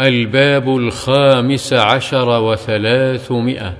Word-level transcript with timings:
الباب 0.00 0.76
الخامس 0.76 1.72
عشر 1.72 2.42
وثلاثمائة. 2.42 3.74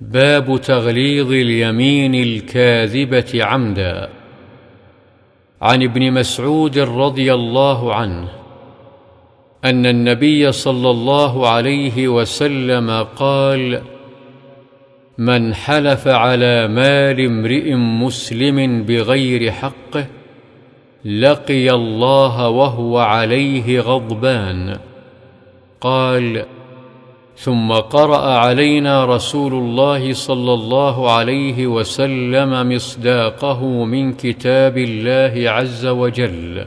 باب 0.00 0.60
تغليظ 0.60 1.32
اليمين 1.32 2.14
الكاذبة 2.14 3.44
عمدا. 3.44 4.08
عن 5.62 5.82
ابن 5.82 6.12
مسعود 6.12 6.78
رضي 6.78 7.34
الله 7.34 7.94
عنه 7.94 8.28
أن 9.64 9.86
النبي 9.86 10.52
صلى 10.52 10.90
الله 10.90 11.48
عليه 11.48 12.08
وسلم 12.08 13.06
قال 13.16 13.82
من 15.18 15.54
حلف 15.54 16.08
على 16.08 16.68
مال 16.68 17.20
امرئ 17.20 17.74
مسلم 17.74 18.82
بغير 18.82 19.52
حقه 19.52 20.06
لقي 21.04 21.70
الله 21.70 22.48
وهو 22.48 22.98
عليه 22.98 23.80
غضبان. 23.80 24.78
قال 25.80 26.44
ثم 27.36 27.72
قرأ 27.72 28.32
علينا 28.32 29.04
رسول 29.04 29.52
الله 29.52 30.12
صلى 30.12 30.54
الله 30.54 31.12
عليه 31.12 31.66
وسلم 31.66 32.74
مصداقه 32.74 33.84
من 33.84 34.12
كتاب 34.12 34.78
الله 34.78 35.50
عز 35.50 35.86
وجل. 35.86 36.64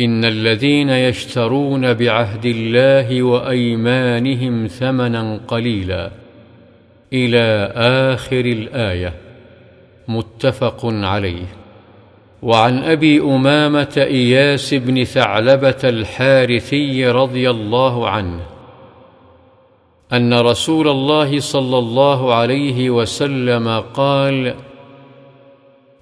إن 0.00 0.24
الذين 0.24 0.90
يشترون 0.90 1.94
بعهد 1.94 2.46
الله 2.46 3.22
وأيمانهم 3.22 4.66
ثمنا 4.66 5.40
قليلا. 5.48 6.10
إلى 7.12 7.72
آخر 8.14 8.40
الآية. 8.40 9.14
متفق 10.08 10.80
عليه. 10.84 11.67
وعن 12.42 12.78
أبي 12.78 13.20
أمامة 13.20 13.94
إياس 13.96 14.74
بن 14.74 15.04
ثعلبة 15.04 15.80
الحارثي 15.84 17.06
رضي 17.08 17.50
الله 17.50 18.08
عنه 18.08 18.40
أن 20.12 20.34
رسول 20.34 20.88
الله 20.88 21.40
صلى 21.40 21.78
الله 21.78 22.34
عليه 22.34 22.90
وسلم 22.90 23.84
قال 23.94 24.54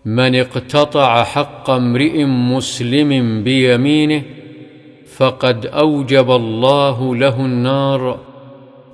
من 0.05 0.35
اقتطع 0.35 1.25
حق 1.25 1.71
امرئ 1.71 2.25
مسلم 2.25 3.43
بيمينه 3.43 4.23
فقد 5.17 5.67
أوجب 5.67 6.31
الله 6.31 7.17
له 7.17 7.41
النار 7.41 8.19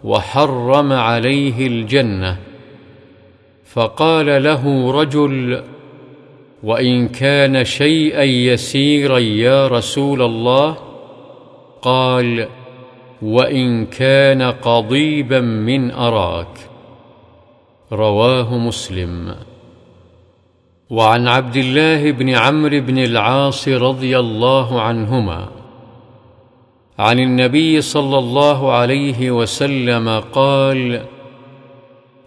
وحرم 0.05 0.93
عليه 0.93 1.67
الجنة. 1.67 2.39
فقال 3.65 4.43
له 4.43 4.91
رجل 4.91 5.63
وإن 6.63 7.09
كان 7.09 7.65
شيئا 7.65 8.23
يسيرا 8.23 9.19
يا 9.19 9.69
رسول 9.69 10.23
الله 10.23 10.77
قال 11.83 12.49
وإن 13.23 13.87
كان 13.87 14.43
قضيبا 14.43 15.41
من 15.41 15.91
أراك. 15.91 16.59
رواه 17.93 18.59
مسلم. 18.59 19.35
وعن 20.93 21.29
عبد 21.29 21.57
الله 21.57 22.11
بن 22.11 22.29
عمرو 22.29 22.81
بن 22.81 22.99
العاص 22.99 23.69
رضي 23.69 24.19
الله 24.19 24.81
عنهما 24.81 25.49
عن 26.99 27.19
النبي 27.19 27.81
صلى 27.81 28.19
الله 28.19 28.73
عليه 28.73 29.31
وسلم 29.31 30.21
قال 30.33 31.03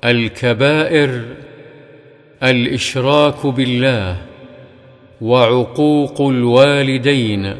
الكبائر 0.03 1.22
الإشراك 2.44 3.45
بالله 3.45 4.17
وعقوق 5.22 6.22
الوالدين 6.22 7.55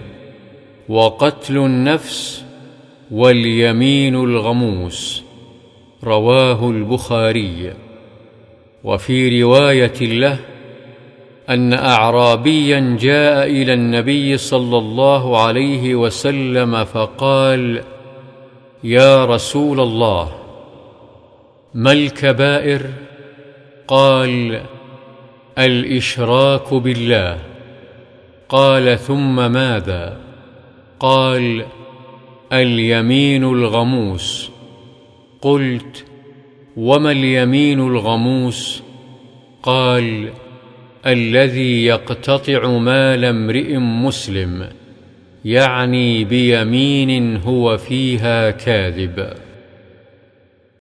وقتل 0.90 1.58
النفس 1.58 2.46
واليمين 3.12 4.16
الغموس 4.16 5.24
رواه 6.04 6.70
البخاري. 6.70 7.74
وفي 8.84 9.44
رواية 9.44 10.02
له 10.02 10.40
أن 11.50 11.74
اعرابيا 11.74 12.98
جاء 13.00 13.48
إلى 13.48 13.74
النبي 13.74 14.38
صلى 14.38 14.78
الله 14.78 15.42
عليه 15.42 15.96
وسلم 15.96 16.86
فقال 16.86 17.82
يا 18.84 19.26
رسول 19.26 19.80
الله 19.80 20.32
ما 21.74 21.92
الكبائر 21.92 22.82
قال 23.88 24.62
الإشراك 25.58 26.74
بالله. 26.74 27.40
قال 28.50 29.00
ثم 29.00 29.52
ماذا؟ 29.52 30.18
قال 31.00 31.66
اليمين 32.54 33.44
الغموس. 33.44 34.52
قلت 35.42 36.06
وما 36.78 37.12
اليمين 37.12 37.80
الغموس؟ 37.80 38.84
قال 39.64 40.30
الذي 41.06 41.86
يقتطع 41.86 42.68
مال 42.68 43.26
امرئ 43.26 43.78
مسلم 43.78 44.70
يعني 45.46 46.24
بيمين 46.24 47.38
هو 47.38 47.78
فيها 47.78 48.52
كاذب. 48.52 49.45